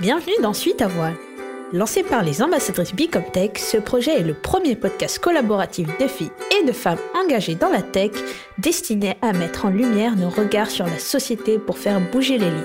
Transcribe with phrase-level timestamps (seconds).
[0.00, 1.10] Bienvenue dans Suite à Voix.
[1.72, 6.64] Lancé par les ambassadrices Bicomtech, ce projet est le premier podcast collaboratif de filles et
[6.64, 8.12] de femmes engagées dans la tech,
[8.58, 12.62] destiné à mettre en lumière nos regards sur la société pour faire bouger les lignes.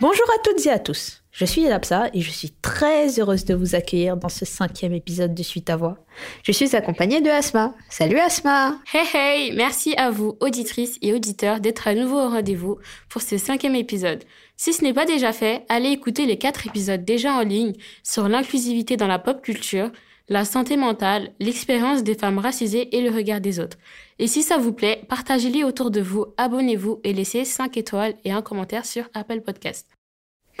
[0.00, 1.21] Bonjour à toutes et à tous.
[1.32, 5.34] Je suis Elapsa et je suis très heureuse de vous accueillir dans ce cinquième épisode
[5.34, 5.96] de Suite à Voix.
[6.42, 7.74] Je suis accompagnée de Asma.
[7.88, 12.76] Salut Asma Hey hey Merci à vous, auditrices et auditeurs, d'être à nouveau au rendez-vous
[13.08, 14.24] pour ce cinquième épisode.
[14.58, 18.28] Si ce n'est pas déjà fait, allez écouter les quatre épisodes déjà en ligne sur
[18.28, 19.90] l'inclusivité dans la pop culture,
[20.28, 23.78] la santé mentale, l'expérience des femmes racisées et le regard des autres.
[24.18, 28.32] Et si ça vous plaît, partagez-les autour de vous, abonnez-vous et laissez 5 étoiles et
[28.32, 29.88] un commentaire sur Apple Podcast.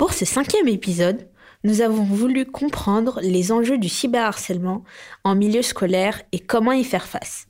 [0.02, 1.28] Pour ce cinquième épisode,
[1.62, 4.82] nous avons voulu comprendre les enjeux du cyberharcèlement
[5.22, 7.46] en milieu scolaire et comment y faire face.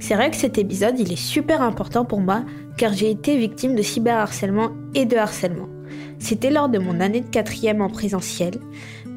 [0.00, 2.42] C'est vrai que cet épisode, il est super important pour moi
[2.76, 5.68] car j'ai été victime de cyberharcèlement et de harcèlement.
[6.18, 8.54] C'était lors de mon année de quatrième en présentiel,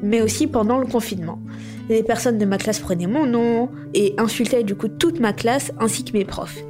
[0.00, 1.40] mais aussi pendant le confinement.
[1.88, 5.72] Les personnes de ma classe prenaient mon nom et insultaient du coup toute ma classe
[5.80, 6.62] ainsi que mes profs.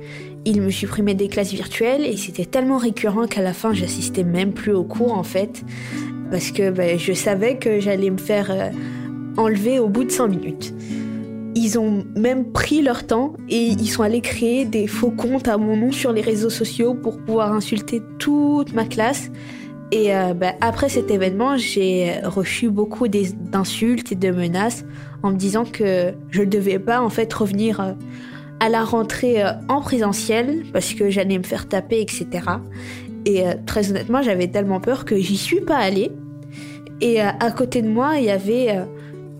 [0.46, 4.52] Il me supprimait des classes virtuelles et c'était tellement récurrent qu'à la fin j'assistais même
[4.52, 5.64] plus aux cours en fait
[6.30, 8.70] parce que ben, je savais que j'allais me faire euh,
[9.36, 10.72] enlever au bout de 5 minutes.
[11.54, 15.58] Ils ont même pris leur temps et ils sont allés créer des faux comptes à
[15.58, 19.30] mon nom sur les réseaux sociaux pour pouvoir insulter toute ma classe.
[19.92, 24.84] Et euh, ben, après cet événement, j'ai reçu beaucoup d'insultes et de menaces
[25.24, 27.92] en me disant que je ne devais pas en fait revenir euh,
[28.60, 32.28] à la rentrée euh, en présentiel parce que j'allais me faire taper, etc.
[33.24, 36.12] Et euh, très honnêtement, j'avais tellement peur que j'y suis pas allée.
[37.00, 38.78] Et euh, à côté de moi, il y avait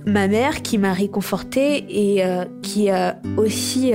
[0.07, 2.23] ma mère qui m'a réconfortée et
[2.63, 2.89] qui
[3.37, 3.93] aussi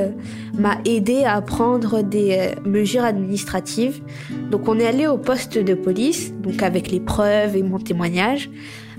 [0.54, 4.04] m'a aidé à prendre des mesures administratives.
[4.52, 8.52] Donc on est allé au poste de police, donc avec les preuves et mon témoignage.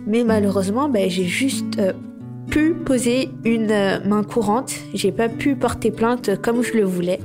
[0.04, 1.80] Mais malheureusement, ben, j'ai juste
[2.48, 7.20] pu poser une euh, main courante, j'ai pas pu porter plainte comme je le voulais.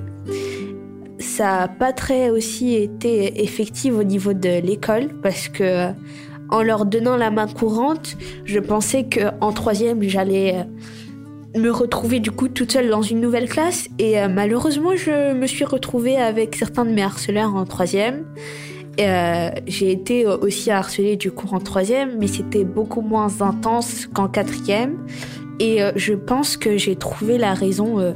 [1.20, 5.92] Ça n'a pas très aussi été effectif au niveau de l'école parce que euh,
[6.50, 12.20] en leur donnant la main courante, je pensais que en troisième j'allais euh, me retrouver
[12.20, 16.56] du coup toute seule dans une nouvelle classe et malheureusement je me suis retrouvée avec
[16.56, 18.26] certains de mes harceleurs en troisième.
[18.98, 25.06] J'ai été aussi harcelée du coup en troisième, mais c'était beaucoup moins intense qu'en quatrième.
[25.60, 28.14] Et euh, je pense que j'ai trouvé la raison euh,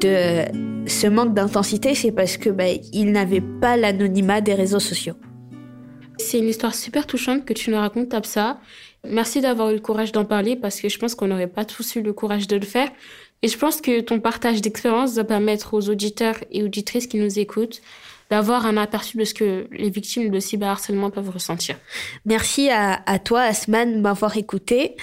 [0.00, 5.14] de ce manque d'intensité, c'est parce que bah, il n'avait pas l'anonymat des réseaux sociaux.
[6.18, 8.58] C'est une histoire super touchante que tu nous racontes, Tabsa.
[9.08, 11.96] Merci d'avoir eu le courage d'en parler parce que je pense qu'on n'aurait pas tous
[11.96, 12.88] eu le courage de le faire.
[13.42, 17.38] Et je pense que ton partage d'expérience va permettre aux auditeurs et auditrices qui nous
[17.38, 17.82] écoutent
[18.34, 21.76] d'avoir un aperçu de ce que les victimes de cyberharcèlement peuvent ressentir.
[22.24, 24.96] Merci à, à toi, Asman, de m'avoir écouté.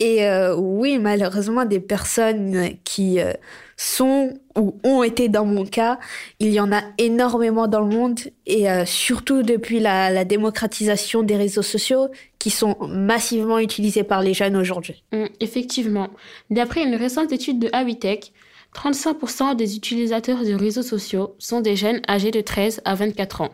[0.00, 3.34] Et euh, oui, malheureusement, des personnes qui euh,
[3.76, 6.00] sont ou ont été dans mon cas,
[6.40, 11.22] il y en a énormément dans le monde et euh, surtout depuis la, la, démocratisation
[11.22, 12.08] des réseaux sociaux
[12.40, 15.04] qui sont massivement utilisés par les jeunes aujourd'hui.
[15.12, 16.08] Mmh, effectivement.
[16.50, 18.32] D'après une récente étude de Hawitech,
[18.74, 23.50] 35% des utilisateurs de réseaux sociaux sont des jeunes âgés de 13 à 24 ans.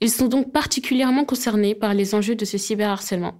[0.00, 3.34] Ils sont donc particulièrement concernés par les enjeux de ce cyberharcèlement.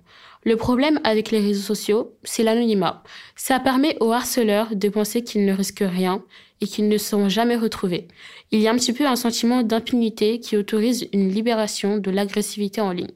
[0.45, 3.03] Le problème avec les réseaux sociaux, c'est l'anonymat.
[3.35, 6.23] Ça permet aux harceleurs de penser qu'ils ne risquent rien
[6.61, 8.09] et qu'ils ne seront jamais retrouvés.
[8.51, 12.81] Il y a un petit peu un sentiment d'impunité qui autorise une libération de l'agressivité
[12.81, 13.13] en ligne.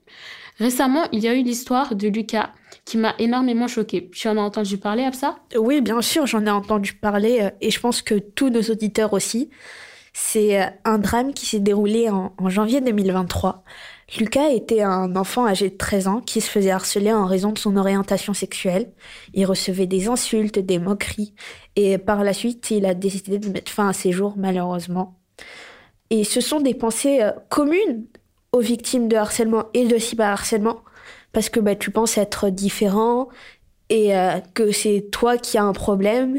[0.58, 2.50] Récemment, il y a eu l'histoire de Lucas
[2.84, 4.10] qui m'a énormément choquée.
[4.12, 7.70] Tu en as entendu parler, ça Oui, bien sûr, j'en ai entendu parler euh, et
[7.70, 9.50] je pense que tous nos auditeurs aussi.
[10.12, 13.64] C'est euh, un drame qui s'est déroulé en, en, janvier 2023.
[14.18, 17.58] Lucas était un enfant âgé de 13 ans qui se faisait harceler en raison de
[17.58, 18.92] son orientation sexuelle.
[19.32, 21.34] Il recevait des insultes, des moqueries
[21.74, 25.18] et par la suite, il a décidé de mettre fin à ses jours, malheureusement.
[26.10, 28.04] Et ce sont des pensées euh, communes
[28.54, 30.84] aux victimes de harcèlement et de cyberharcèlement
[31.32, 33.28] parce que bah, tu penses être différent
[33.90, 36.38] et euh, que c'est toi qui as un problème.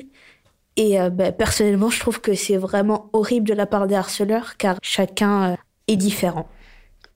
[0.77, 4.55] Et euh, bah, personnellement, je trouve que c'est vraiment horrible de la part des harceleurs
[4.55, 5.55] car chacun euh,
[5.89, 6.47] est différent.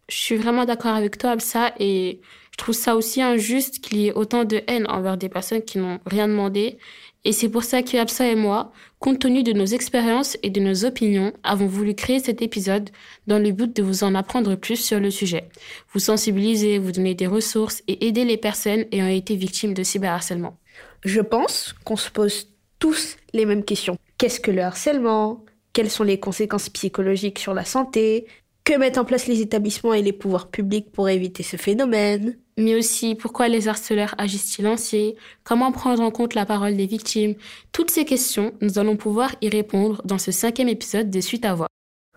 [0.09, 2.19] Je suis vraiment d'accord avec toi, ça, et
[2.51, 5.77] je trouve ça aussi injuste qu'il y ait autant de haine envers des personnes qui
[5.77, 6.77] n'ont rien demandé
[7.25, 10.62] et c'est pour ça que Absa et moi, compte tenu de nos expériences et de
[10.62, 12.89] nos opinions, avons voulu créer cet épisode
[13.27, 15.50] dans le but de vous en apprendre plus sur le sujet,
[15.94, 20.57] vous sensibiliser, vous donner des ressources et aider les personnes ayant été victimes de cyberharcèlement.
[21.04, 22.48] Je pense qu'on se pose
[22.80, 23.98] tous les mêmes questions.
[24.18, 25.44] Qu'est-ce que le harcèlement?
[25.74, 28.27] Quelles sont les conséquences psychologiques sur la santé,
[28.69, 32.38] que mettent en place les établissements et les pouvoirs publics pour éviter ce phénomène.
[32.56, 37.33] Mais aussi pourquoi les harceleurs agissent-ils ainsi, comment prendre en compte la parole des victimes?
[37.71, 41.56] Toutes ces questions, nous allons pouvoir y répondre dans ce cinquième épisode des Suite à
[41.56, 41.66] Voix.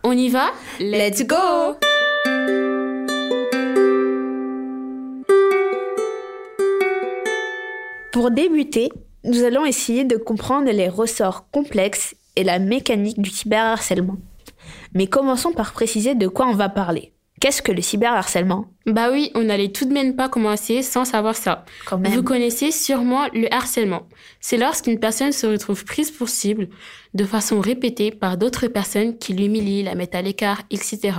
[0.05, 0.51] On y va?
[0.79, 1.37] Let's go
[8.13, 8.91] Pour débuter,
[9.25, 14.19] nous allons essayer de comprendre les ressorts complexes et la mécanique du cyberharcèlement.
[14.94, 17.12] Mais commençons par préciser de quoi on va parler.
[17.43, 18.67] Qu'est-ce que le cyberharcèlement?
[18.87, 21.64] Bah oui, on n'allait tout de même pas commencer sans savoir ça.
[21.87, 22.12] Quand même.
[22.12, 24.06] Vous connaissez sûrement le harcèlement.
[24.38, 26.69] C'est lorsqu'une personne se retrouve prise pour cible
[27.14, 31.15] de façon répétée par d'autres personnes qui l'humilient, la mettent à l'écart, etc.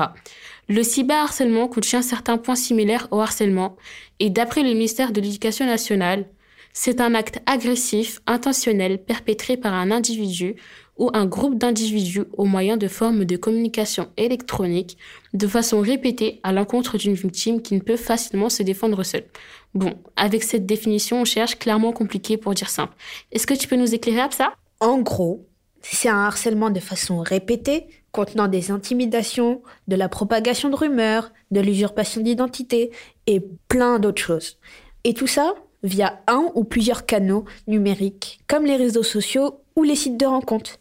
[0.70, 3.76] Le cyberharcèlement contient certains points similaires au harcèlement
[4.22, 6.26] et d'après le ministère de l'Éducation nationale,
[6.72, 10.56] c'est un acte agressif, intentionnel, perpétré par un individu
[10.98, 14.98] ou un groupe d'individus au moyen de formes de communication électronique
[15.34, 19.26] de façon répétée à l'encontre d'une victime qui ne peut facilement se défendre seule.
[19.74, 22.94] Bon, avec cette définition, on cherche clairement compliqué pour dire simple.
[23.32, 25.48] Est-ce que tu peux nous éclairer à ça En gros,
[25.82, 31.60] c'est un harcèlement de façon répétée, contenant des intimidations, de la propagation de rumeurs, de
[31.60, 32.92] l'usurpation d'identité
[33.26, 34.60] et plein d'autres choses.
[35.04, 39.96] Et tout ça via un ou plusieurs canaux numériques, comme les réseaux sociaux ou les
[39.96, 40.80] sites de rencontres.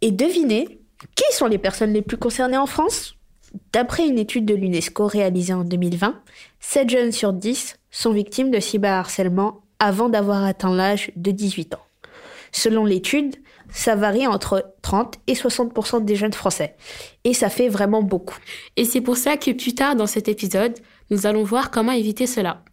[0.00, 0.80] Et devinez,
[1.14, 3.14] qui sont les personnes les plus concernées en France?
[3.72, 6.20] D'après une étude de l'UNESCO réalisée en 2020,
[6.60, 11.84] 7 jeunes sur 10 sont victimes de cyberharcèlement avant d'avoir atteint l'âge de 18 ans.
[12.52, 13.36] Selon l'étude,
[13.70, 16.76] ça varie entre 30 et 60% des jeunes Français.
[17.24, 18.38] Et ça fait vraiment beaucoup.
[18.76, 20.78] Et c'est pour ça que plus tard dans cet épisode,
[21.10, 22.64] nous allons voir comment éviter cela.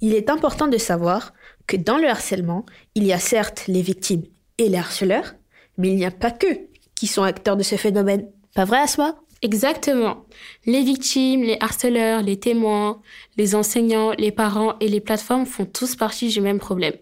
[0.00, 1.32] Il est important de savoir
[1.66, 4.24] que dans le harcèlement, il y a certes les victimes
[4.58, 5.34] et les harceleurs,
[5.78, 8.28] mais il n'y a pas qu'eux qui sont acteurs de ce phénomène.
[8.54, 9.16] Pas vrai, Asma?
[9.42, 10.24] Exactement.
[10.66, 13.02] Les victimes, les harceleurs, les témoins,
[13.36, 16.94] les enseignants, les parents et les plateformes font tous partie du même problème.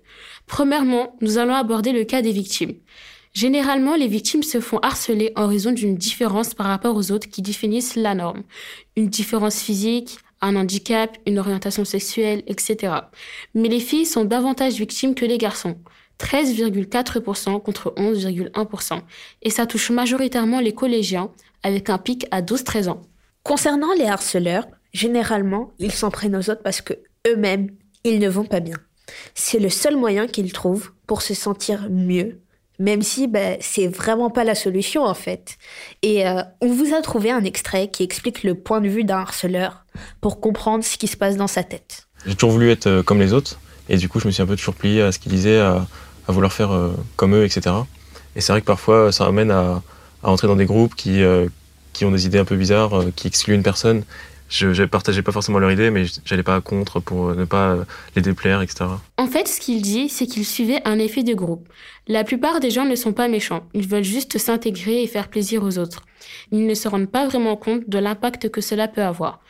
[0.46, 2.76] Premièrement, nous allons aborder le cas des victimes.
[3.34, 7.42] Généralement, les victimes se font harceler en raison d'une différence par rapport aux autres qui
[7.42, 8.42] définissent la norme.
[8.96, 12.94] Une différence physique, un handicap, une orientation sexuelle, etc.
[13.54, 15.76] Mais les filles sont davantage victimes que les garçons.
[16.20, 19.00] 13,4% contre 11,1%.
[19.42, 21.30] Et ça touche majoritairement les collégiens,
[21.62, 23.02] avec un pic à 12-13 ans.
[23.42, 26.94] Concernant les harceleurs, généralement, ils s'en prennent aux autres parce que
[27.26, 27.70] eux-mêmes,
[28.04, 28.76] ils ne vont pas bien.
[29.34, 32.40] C'est le seul moyen qu'ils trouvent pour se sentir mieux,
[32.78, 35.56] même si ben, c'est vraiment pas la solution en fait.
[36.02, 39.18] Et euh, on vous a trouvé un extrait qui explique le point de vue d'un
[39.18, 39.84] harceleur
[40.20, 42.08] pour comprendre ce qui se passe dans sa tête.
[42.26, 43.58] J'ai toujours voulu être euh, comme les autres,
[43.88, 45.86] et du coup je me suis un peu toujours plié à ce qu'ils disaient, à,
[46.30, 47.74] à vouloir faire euh, comme eux, etc.
[48.36, 49.82] Et c'est vrai que parfois ça amène à,
[50.22, 51.48] entrer dans des groupes qui, euh,
[51.92, 54.04] qui ont des idées un peu bizarres, euh, qui excluent une personne.
[54.48, 57.84] Je ne partageais pas forcément leur idée, mais j'allais pas contre pour ne pas euh,
[58.16, 58.86] les déplaire, etc.
[59.16, 61.68] En fait, ce qu'il dit, c'est qu'il suivait un effet de groupe.
[62.08, 63.62] La plupart des gens ne sont pas méchants.
[63.74, 66.02] Ils veulent juste s'intégrer et faire plaisir aux autres.
[66.50, 69.40] Ils ne se rendent pas vraiment compte de l'impact que cela peut avoir.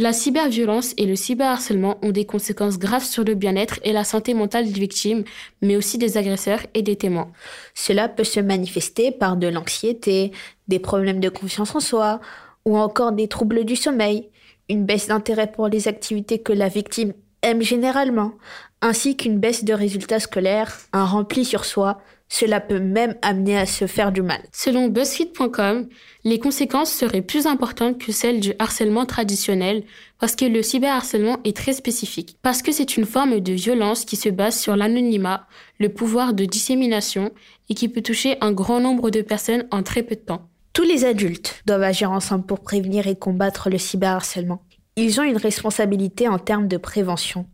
[0.00, 4.32] La cyberviolence et le cyberharcèlement ont des conséquences graves sur le bien-être et la santé
[4.32, 5.24] mentale des victimes,
[5.60, 7.32] mais aussi des agresseurs et des témoins.
[7.74, 10.30] Cela peut se manifester par de l'anxiété,
[10.68, 12.20] des problèmes de confiance en soi,
[12.64, 14.28] ou encore des troubles du sommeil,
[14.68, 17.12] une baisse d'intérêt pour les activités que la victime
[17.42, 18.34] aime généralement,
[18.80, 23.66] ainsi qu'une baisse de résultats scolaires, un rempli sur soi, cela peut même amener à
[23.66, 24.40] se faire du mal.
[24.52, 25.88] Selon BuzzFeed.com,
[26.24, 29.84] les conséquences seraient plus importantes que celles du harcèlement traditionnel
[30.18, 32.36] parce que le cyberharcèlement est très spécifique.
[32.42, 35.46] Parce que c'est une forme de violence qui se base sur l'anonymat,
[35.78, 37.32] le pouvoir de dissémination
[37.70, 40.48] et qui peut toucher un grand nombre de personnes en très peu de temps.
[40.74, 44.62] Tous les adultes doivent agir ensemble pour prévenir et combattre le cyberharcèlement.
[44.96, 47.46] Ils ont une responsabilité en termes de prévention,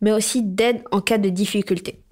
[0.00, 2.02] mais aussi d'aide en cas de difficulté.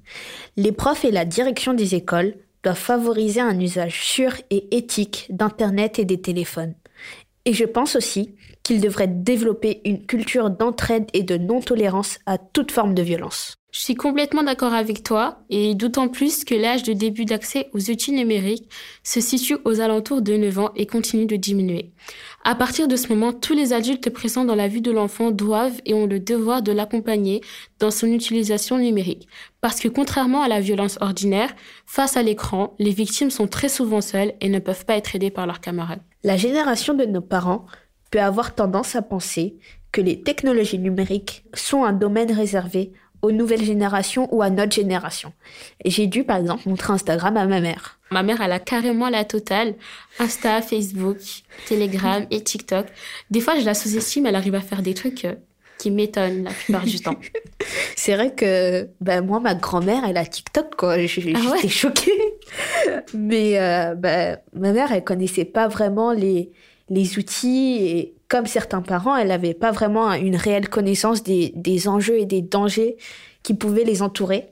[0.58, 5.98] Les profs et la direction des écoles doivent favoriser un usage sûr et éthique d'Internet
[5.98, 6.74] et des téléphones.
[7.44, 12.72] Et je pense aussi qu'ils devraient développer une culture d'entraide et de non-tolérance à toute
[12.72, 13.56] forme de violence.
[13.76, 17.90] Je suis complètement d'accord avec toi, et d'autant plus que l'âge de début d'accès aux
[17.90, 18.70] outils numériques
[19.02, 21.90] se situe aux alentours de 9 ans et continue de diminuer.
[22.42, 25.78] À partir de ce moment, tous les adultes présents dans la vie de l'enfant doivent
[25.84, 27.42] et ont le devoir de l'accompagner
[27.78, 29.28] dans son utilisation numérique.
[29.60, 31.54] Parce que contrairement à la violence ordinaire,
[31.84, 35.30] face à l'écran, les victimes sont très souvent seules et ne peuvent pas être aidées
[35.30, 36.00] par leurs camarades.
[36.24, 37.66] La génération de nos parents
[38.10, 39.58] peut avoir tendance à penser
[39.92, 42.92] que les technologies numériques sont un domaine réservé
[43.22, 45.32] aux nouvelles générations ou à notre génération.
[45.84, 47.98] J'ai dû, par exemple, montrer Instagram à ma mère.
[48.10, 49.74] Ma mère, elle a carrément la totale.
[50.18, 51.18] Insta, Facebook,
[51.68, 52.86] Telegram et TikTok.
[53.30, 55.34] Des fois, je la sous-estime, elle arrive à faire des trucs euh,
[55.78, 57.16] qui m'étonnent la plupart du temps.
[57.96, 60.98] C'est vrai que ben, moi, ma grand-mère, elle a TikTok, quoi.
[61.04, 61.68] J'étais Ah ouais?
[61.68, 62.12] choquée.
[63.14, 66.52] Mais euh, ben, ma mère, elle connaissait pas vraiment les,
[66.88, 67.78] les outils.
[67.80, 72.26] Et comme certains parents, elle n'avait pas vraiment une réelle connaissance des, des enjeux et
[72.26, 72.96] des dangers
[73.42, 74.48] qui pouvaient les entourer.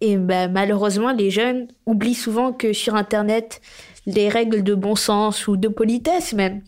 [0.00, 3.60] Et ben, malheureusement, les jeunes oublient souvent que sur Internet,
[4.06, 6.62] les règles de bon sens ou de politesse même,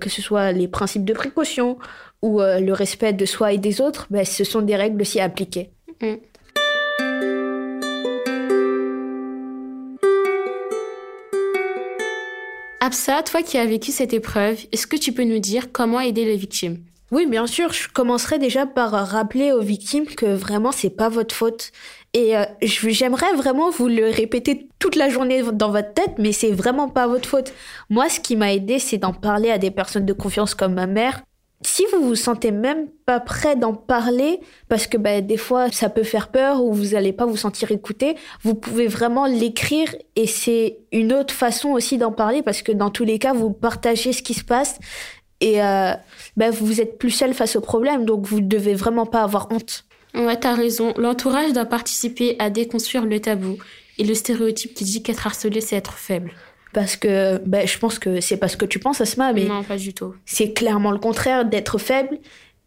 [0.00, 1.78] que ce soit les principes de précaution
[2.20, 5.20] ou euh, le respect de soi et des autres, ben, ce sont des règles aussi
[5.20, 5.70] appliquées.
[6.00, 6.14] Mm.
[12.84, 16.24] Absa, toi qui as vécu cette épreuve, est-ce que tu peux nous dire comment aider
[16.24, 16.78] les victimes?
[17.12, 21.32] Oui, bien sûr, je commencerai déjà par rappeler aux victimes que vraiment c'est pas votre
[21.32, 21.70] faute.
[22.12, 26.50] Et euh, j'aimerais vraiment vous le répéter toute la journée dans votre tête, mais c'est
[26.50, 27.52] vraiment pas votre faute.
[27.88, 30.88] Moi, ce qui m'a aidé, c'est d'en parler à des personnes de confiance comme ma
[30.88, 31.22] mère.
[31.64, 35.88] Si vous vous sentez même pas prêt d'en parler, parce que bah, des fois ça
[35.88, 40.26] peut faire peur ou vous allez pas vous sentir écouté, vous pouvez vraiment l'écrire et
[40.26, 44.12] c'est une autre façon aussi d'en parler parce que dans tous les cas vous partagez
[44.12, 44.78] ce qui se passe
[45.40, 45.92] et euh,
[46.36, 49.48] bah, vous êtes plus seul face au problème, donc vous ne devez vraiment pas avoir
[49.50, 49.84] honte.
[50.14, 50.94] Ouais, t'as raison.
[50.96, 53.56] L'entourage doit participer à déconstruire le tabou
[53.98, 56.32] et le stéréotype qui dit qu'être harcelé, c'est être faible.
[56.72, 59.62] Parce que bah, je pense que c'est pas ce que tu penses, Asma, mais Non,
[59.62, 60.14] pas du tout.
[60.24, 62.18] c'est clairement le contraire d'être faible.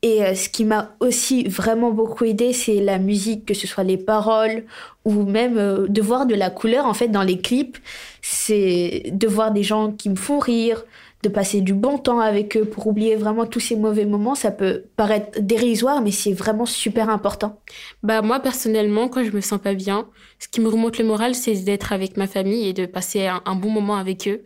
[0.01, 3.83] Et euh, ce qui m'a aussi vraiment beaucoup aidé, c'est la musique, que ce soit
[3.83, 4.63] les paroles
[5.03, 7.77] ou même euh, de voir de la couleur en fait dans les clips.
[8.21, 10.85] C'est de voir des gens qui me font rire,
[11.25, 14.35] de passer du bon temps avec eux pour oublier vraiment tous ces mauvais moments.
[14.35, 17.59] Ça peut paraître dérisoire, mais c'est vraiment super important.
[18.03, 20.07] Bah moi personnellement, quand je me sens pas bien,
[20.39, 23.41] ce qui me remonte le moral, c'est d'être avec ma famille et de passer un,
[23.45, 24.43] un bon moment avec eux.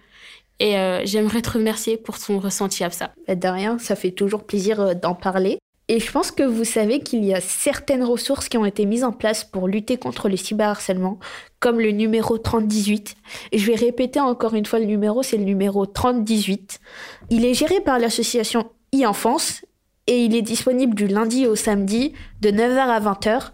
[0.59, 3.12] Et euh, j'aimerais te remercier pour ton ressenti à ça.
[3.27, 5.59] Bah, De rien, ça fait toujours plaisir euh, d'en parler.
[5.91, 9.03] Et je pense que vous savez qu'il y a certaines ressources qui ont été mises
[9.03, 11.17] en place pour lutter contre le cyberharcèlement,
[11.60, 13.15] comme le numéro 3018.
[13.51, 16.79] Et je vais répéter encore une fois le numéro, c'est le numéro 3018.
[17.31, 19.65] Il est géré par l'association e-enfance
[20.05, 23.50] et il est disponible du lundi au samedi de 9h à 20h.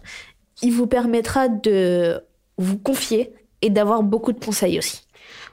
[0.62, 2.20] Il vous permettra de
[2.58, 5.06] vous confier et d'avoir beaucoup de conseils aussi.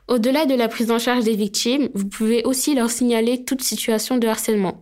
[0.10, 4.18] Au-delà de la prise en charge des victimes, vous pouvez aussi leur signaler toute situation
[4.18, 4.82] de harcèlement.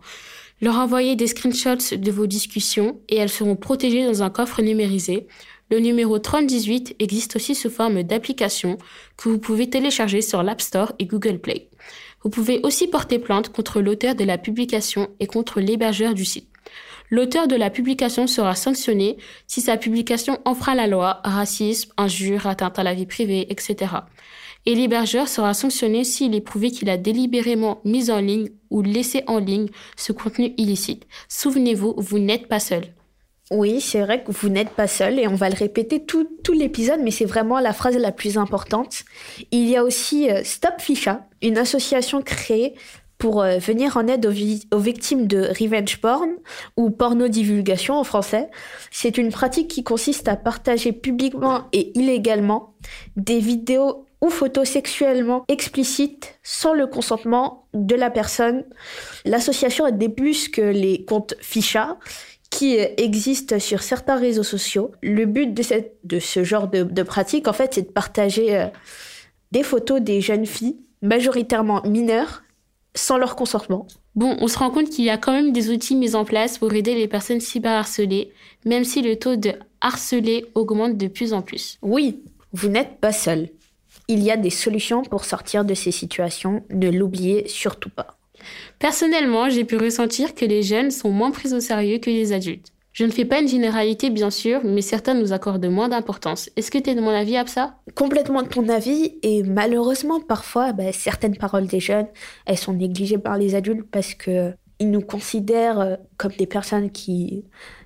[0.62, 5.26] Leur envoyer des screenshots de vos discussions et elles seront protégées dans un coffre numérisé.
[5.72, 8.78] Le numéro 3018 existe aussi sous forme d'application
[9.16, 11.68] que vous pouvez télécharger sur l'App Store et Google Play.
[12.22, 16.51] Vous pouvez aussi porter plainte contre l'auteur de la publication et contre l'hébergeur du site.
[17.12, 22.80] L'auteur de la publication sera sanctionné si sa publication enfreint la loi, racisme, injure, atteinte
[22.80, 23.86] à la vie privée, etc
[24.66, 29.24] et l'hébergeur sera sanctionné s'il est prouvé qu'il a délibérément mis en ligne ou laissé
[29.26, 31.06] en ligne ce contenu illicite.
[31.28, 32.84] Souvenez-vous, vous n'êtes pas seul.
[33.50, 36.54] Oui, c'est vrai que vous n'êtes pas seul et on va le répéter tout, tout
[36.54, 39.04] l'épisode, mais c'est vraiment la phrase la plus importante.
[39.50, 42.74] Il y a aussi euh, Stop Ficha, une association créée
[43.22, 46.30] pour euh, venir en aide aux, vi- aux victimes de revenge porn
[46.76, 48.50] ou porno-divulgation en français.
[48.90, 52.74] C'est une pratique qui consiste à partager publiquement et illégalement
[53.14, 58.64] des vidéos ou photos sexuellement explicites sans le consentement de la personne.
[59.24, 61.98] L'association débusque les comptes Ficha
[62.50, 64.90] qui euh, existent sur certains réseaux sociaux.
[65.00, 68.66] Le but de, ce genre de, de pratique, en fait, c'est de partager euh,
[69.52, 72.42] des photos des jeunes filles, majoritairement mineures,
[72.94, 73.86] sans leur consentement.
[74.14, 76.58] Bon, on se rend compte qu'il y a quand même des outils mis en place
[76.58, 78.32] pour aider les personnes cyberharcelées,
[78.64, 81.78] même si le taux de harcelés augmente de plus en plus.
[81.82, 82.20] Oui,
[82.52, 83.48] vous n'êtes pas seul.
[84.08, 88.18] Il y a des solutions pour sortir de ces situations, ne l'oubliez surtout pas.
[88.78, 92.71] Personnellement, j'ai pu ressentir que les jeunes sont moins pris au sérieux que les adultes.
[92.92, 96.50] Je ne fais pas une généralité, bien sûr, mais certains nous accordent moins d'importance.
[96.56, 97.76] Est-ce que tu es de mon avis, Absa?
[97.94, 102.08] Complètement de ton avis, et malheureusement, parfois, bah, certaines paroles des jeunes,
[102.44, 106.90] elles sont négligées par les adultes parce que ils nous considèrent euh, comme des personnes
[106.90, 107.44] qui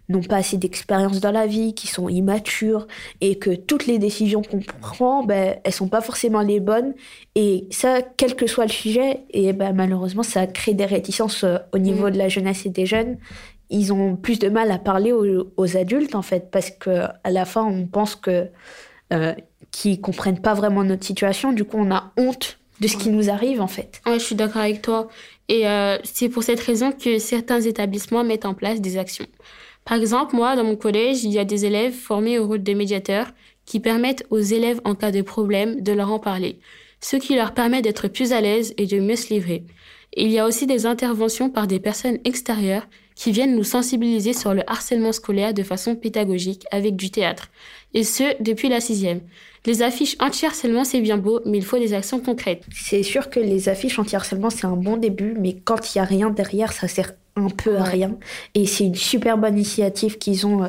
[0.08, 2.86] n'ont pas assez d'expérience dans la vie, qui sont immatures,
[3.20, 6.94] et que toutes les décisions qu'on prend, ben, elles sont pas forcément les bonnes.
[7.34, 11.58] Et ça, quel que soit le sujet, et ben, malheureusement, ça crée des réticences euh,
[11.72, 13.18] au niveau de la jeunesse et des jeunes.
[13.70, 17.44] Ils ont plus de mal à parler aux, adultes, en fait, parce que à la
[17.44, 18.46] fin, on pense que
[19.12, 19.35] euh,
[20.02, 21.52] comprennent pas vraiment notre situation.
[21.52, 24.00] Du coup, on a honte de ce qui nous arrive, en fait.
[24.06, 25.08] Ouais, je suis d'accord avec toi.
[25.49, 29.26] Et euh, c'est pour cette raison que certains établissements mettent en place des actions.
[29.85, 32.73] Par exemple, moi, dans mon collège, il y a des élèves formés au rôle de
[32.73, 33.28] médiateurs
[33.64, 36.58] qui permettent aux élèves en cas de problème de leur en parler,
[37.00, 39.64] ce qui leur permet d'être plus à l'aise et de mieux se livrer.
[40.16, 44.54] Il y a aussi des interventions par des personnes extérieures qui viennent nous sensibiliser sur
[44.54, 47.49] le harcèlement scolaire de façon pédagogique avec du théâtre.
[47.94, 49.20] Et ce, depuis la sixième.
[49.64, 52.64] Les affiches anti-harcèlement, c'est bien beau, mais il faut des actions concrètes.
[52.70, 56.04] C'est sûr que les affiches anti-harcèlement, c'est un bon début, mais quand il n'y a
[56.04, 58.16] rien derrière, ça sert un peu à rien.
[58.54, 60.68] Et c'est une super bonne initiative qu'ils ont euh,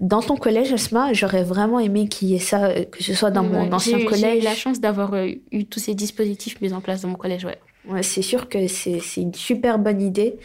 [0.00, 1.12] dans ton collège, Asma.
[1.12, 4.20] J'aurais vraiment aimé qu'il y ait ça, euh, que ce soit dans mon ancien collège.
[4.20, 7.16] J'ai eu la chance d'avoir euh, eu tous ces dispositifs mis en place dans mon
[7.16, 7.58] collège, ouais.
[7.88, 10.36] Ouais, c'est sûr que c'est une super bonne idée.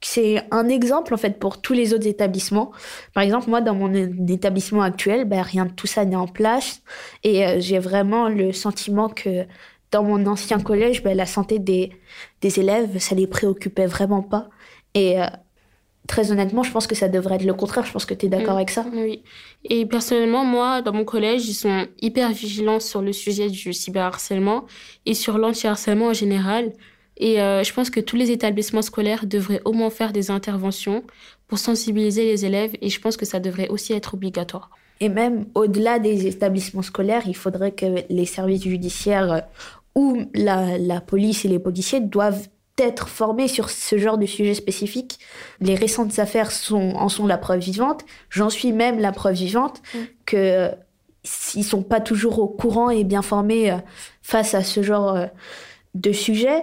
[0.00, 2.70] C'est un exemple en fait pour tous les autres établissements.
[3.14, 6.82] Par exemple, moi dans mon établissement actuel, ben, rien de tout ça n'est en place
[7.24, 9.44] et euh, j'ai vraiment le sentiment que
[9.90, 11.90] dans mon ancien collège, ben, la santé des,
[12.40, 14.48] des élèves, ça les préoccupait vraiment pas.
[14.94, 15.26] Et euh,
[16.06, 17.84] très honnêtement, je pense que ça devrait être le contraire.
[17.84, 18.58] Je pense que tu es d'accord mm.
[18.58, 18.84] avec ça.
[18.92, 19.22] Oui.
[19.64, 24.66] Et personnellement, moi, dans mon collège, ils sont hyper vigilants sur le sujet du cyberharcèlement
[25.06, 26.72] et sur l'anti-harcèlement en général.
[27.18, 31.02] Et euh, je pense que tous les établissements scolaires devraient au moins faire des interventions
[31.48, 34.70] pour sensibiliser les élèves et je pense que ça devrait aussi être obligatoire.
[35.00, 39.40] Et même au-delà des établissements scolaires, il faudrait que les services judiciaires euh,
[39.96, 42.46] ou la, la police et les policiers doivent
[42.78, 45.18] être formés sur ce genre de sujet spécifique.
[45.60, 48.04] Les récentes affaires sont, en sont la preuve vivante.
[48.30, 49.98] J'en suis même la preuve vivante mm.
[50.24, 50.68] que euh,
[51.24, 53.76] s'ils sont pas toujours au courant et bien formés
[54.22, 55.18] face à ce genre
[55.94, 56.62] de sujet,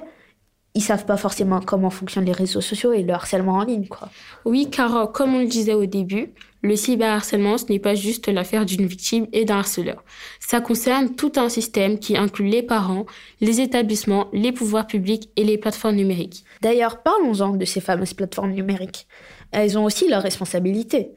[0.75, 4.09] ils savent pas forcément comment fonctionnent les réseaux sociaux et le harcèlement en ligne, quoi.
[4.43, 8.27] Oui, car euh, comme on le disait au début, le cyberharcèlement, ce n'est pas juste
[8.27, 10.03] l'affaire d'une victime et d'un harceleur.
[10.39, 13.05] Ça concerne tout un système qui inclut les parents,
[13.39, 16.43] les établissements, les pouvoirs publics et les plateformes numériques.
[16.61, 19.07] D'ailleurs, parlons-en de ces fameuses plateformes numériques.
[19.51, 21.11] Elles ont aussi leurs responsabilités.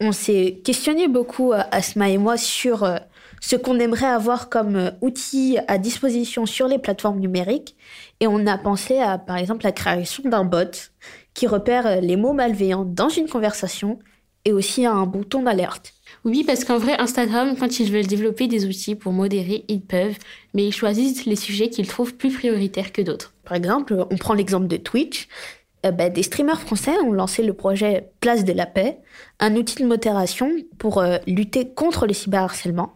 [0.00, 2.96] On s'est questionné beaucoup, euh, Asma et moi, sur euh,
[3.40, 7.76] ce qu'on aimerait avoir comme euh, outil à disposition sur les plateformes numériques.
[8.22, 10.92] Et on a pensé à, par exemple, la création d'un bot
[11.34, 13.98] qui repère euh, les mots malveillants dans une conversation
[14.44, 15.92] et aussi à un bouton d'alerte.
[16.24, 20.16] Oui, parce qu'en vrai, Instagram, quand ils veulent développer des outils pour modérer, ils peuvent,
[20.54, 23.34] mais ils choisissent les sujets qu'ils trouvent plus prioritaires que d'autres.
[23.42, 25.26] Par exemple, on prend l'exemple de Twitch.
[25.84, 28.98] Euh, ben, des streamers français ont lancé le projet Place de la Paix,
[29.40, 32.92] un outil de modération pour lutter contre le cyberharcèlement.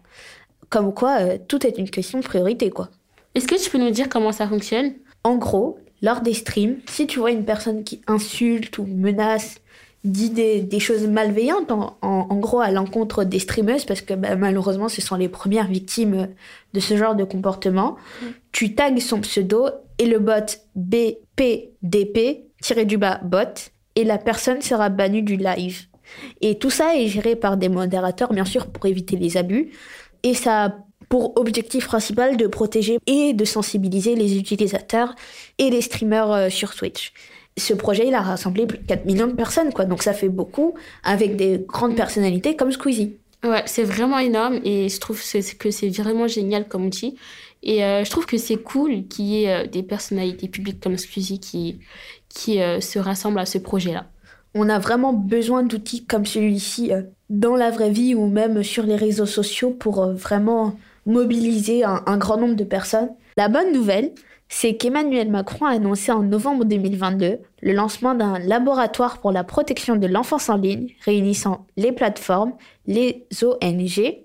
[0.69, 2.91] Comme quoi, euh, tout est une question de priorité, quoi.
[3.35, 4.95] Est-ce que tu peux nous dire comment ça fonctionne?
[5.27, 9.57] En gros, lors des streams, si tu vois une personne qui insulte ou menace,
[10.05, 15.01] dit des, choses malveillantes, en, gros à l'encontre des streameuses, parce que bah, malheureusement ce
[15.01, 16.29] sont les premières victimes
[16.75, 18.27] de ce genre de comportement, mm.
[18.53, 19.67] tu tags son pseudo
[19.99, 25.87] et le bot BPDP, tiré du bas bot, et la personne sera bannie du live.
[26.41, 29.73] Et tout ça est géré par des modérateurs, bien sûr, pour éviter les abus
[30.27, 30.75] et ça a
[31.09, 35.15] pour objectif principal de protéger et de sensibiliser les utilisateurs
[35.59, 37.13] et les streamers euh, sur Twitch.
[37.59, 39.87] Ce projet, il a rassemblé plus de 4 millions de personnes, quoi.
[39.87, 43.17] Donc ça fait beaucoup avec des grandes personnalités comme Squeezie.
[43.45, 45.23] Ouais, c'est vraiment énorme et je trouve
[45.59, 47.17] que c'est vraiment génial comme outil.
[47.63, 50.99] Et euh, je trouve que c'est cool qu'il y ait euh, des personnalités publiques comme
[50.99, 51.79] Squeezie qui,
[52.29, 54.07] qui se rassemblent à ce projet-là.
[54.55, 56.91] On a vraiment besoin d'outils comme celui-ci
[57.31, 62.37] dans la vraie vie ou même sur les réseaux sociaux pour vraiment mobiliser un, grand
[62.37, 63.11] nombre de personnes.
[63.37, 64.13] La bonne nouvelle,
[64.49, 69.97] c'est qu'Emmanuel Macron a annoncé en novembre 2022 le lancement d'un laboratoire pour la protection
[69.97, 72.53] de l'enfance en ligne réunissant les plateformes,
[72.87, 74.25] les ONG et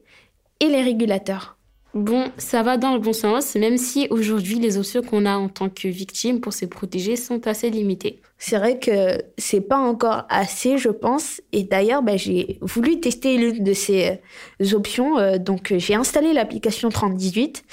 [0.60, 1.58] les régulateurs.
[1.94, 5.50] Bon, ça va dans le bon sens, même si aujourd'hui les options qu'on a en
[5.50, 8.22] tant que victime pour se protéger sont assez limitées.
[8.38, 11.42] C'est vrai que c'est pas encore assez, je pense.
[11.52, 14.20] Et d'ailleurs, bah, j'ai voulu tester l'une de ces
[14.62, 15.20] euh, options.
[15.20, 17.64] Euh, donc, j'ai installé l'application 3018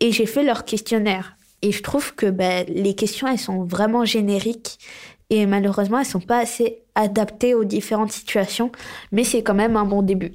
[0.00, 1.36] et j'ai fait leur questionnaire.
[1.62, 4.78] Et je trouve que bah, les questions, elles sont vraiment génériques
[5.30, 8.72] et malheureusement, elles sont pas assez adaptées aux différentes situations.
[9.12, 10.32] Mais c'est quand même un bon début.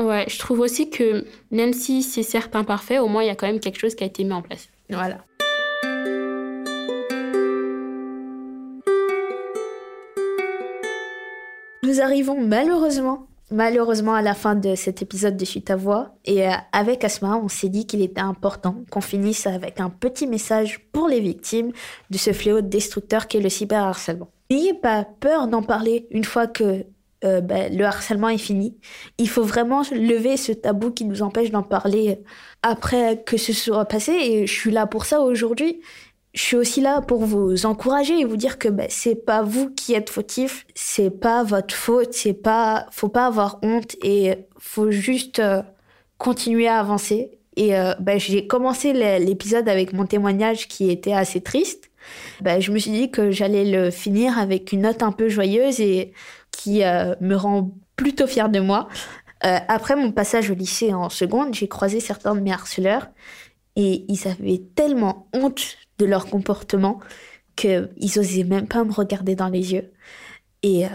[0.00, 3.34] Ouais, je trouve aussi que même si c'est certes imparfait, au moins il y a
[3.34, 4.68] quand même quelque chose qui a été mis en place.
[4.88, 5.18] Voilà.
[11.82, 16.14] Nous arrivons malheureusement, malheureusement à la fin de cet épisode de Suite à Voix.
[16.24, 20.26] Et euh, avec Asma, on s'est dit qu'il était important qu'on finisse avec un petit
[20.26, 21.72] message pour les victimes
[22.08, 24.28] de ce fléau destructeur qu'est le cyberharcèlement.
[24.50, 26.86] N'ayez pas peur d'en parler une fois que
[27.24, 28.78] euh, ben, le harcèlement est fini.
[29.18, 32.22] Il faut vraiment lever ce tabou qui nous empêche d'en parler
[32.62, 34.12] après que ce soit passé.
[34.12, 35.80] Et je suis là pour ça aujourd'hui.
[36.32, 39.70] je suis aussi là pour vous encourager et vous dire que ben, c'est pas vous
[39.70, 44.90] qui êtes fautif, c'est pas votre faute, c'est pas, faut pas avoir honte et faut
[44.90, 45.62] juste euh,
[46.18, 47.32] continuer à avancer.
[47.56, 51.90] Et euh, ben, j'ai commencé l'épisode avec mon témoignage qui était assez triste.
[52.44, 56.12] Je me suis dit que j'allais le finir avec une note un peu joyeuse et
[56.50, 58.88] qui euh, me rend plutôt fière de moi.
[59.42, 63.08] après mon passage au lycée en seconde, j'ai croisé certains de mes harceleurs
[63.76, 67.00] et ils avaient tellement honte de leur comportement
[67.56, 69.92] qu'ils osaient même pas me regarder dans les yeux.
[70.62, 70.88] Et euh,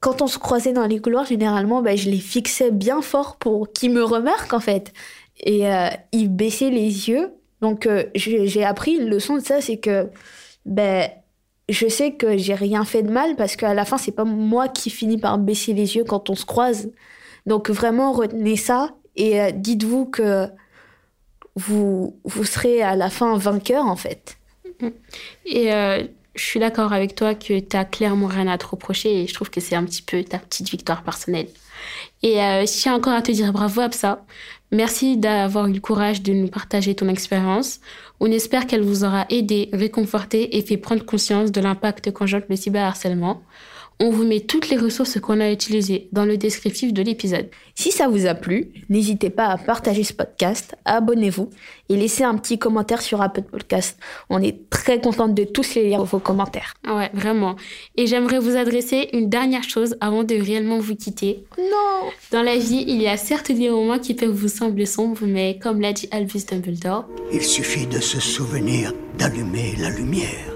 [0.00, 3.72] quand on se croisait dans les couloirs, généralement, ben, je les fixais bien fort pour
[3.72, 4.92] qu'ils me remarquent, en fait.
[5.40, 7.32] Et euh, ils baissaient les yeux.
[7.60, 10.10] Donc, euh, j'ai appris une leçon de ça, c'est que
[10.66, 11.08] ben,
[11.68, 14.68] je sais que j'ai rien fait de mal parce qu'à la fin, c'est pas moi
[14.68, 16.90] qui finis par baisser les yeux quand on se croise.
[17.46, 20.48] Donc, vraiment, retenez ça et dites-vous que
[21.56, 24.38] vous, vous serez à la fin vainqueur, en fait.
[25.46, 29.22] Et euh, je suis d'accord avec toi que tu as clairement rien à te reprocher
[29.22, 31.48] et je trouve que c'est un petit peu ta petite victoire personnelle.
[32.22, 34.24] Et euh, je encore à te dire bravo, Absa.
[34.72, 37.80] Merci d'avoir eu le courage de nous partager ton expérience.
[38.18, 42.56] On espère qu'elle vous aura aidé, réconforté et fait prendre conscience de l'impact qu'engendre le
[42.56, 43.42] cyberharcèlement.
[44.00, 47.48] On vous met toutes les ressources qu'on a utilisées dans le descriptif de l'épisode.
[47.76, 51.48] Si ça vous a plu, n'hésitez pas à partager ce podcast, abonnez-vous
[51.88, 53.98] et laissez un petit commentaire sur Apple Podcast.
[54.30, 56.74] On est très contente de tous lire vos commentaires.
[56.86, 57.54] Ouais, vraiment.
[57.96, 61.44] Et j'aimerais vous adresser une dernière chose avant de réellement vous quitter.
[61.58, 65.24] Non Dans la vie, il y a certes des moments qui peuvent vous sembler sombres,
[65.26, 70.53] mais comme l'a dit Albus Dumbledore, il suffit de se souvenir d'allumer la lumière.